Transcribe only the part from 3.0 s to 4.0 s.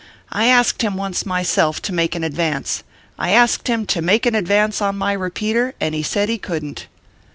I asked him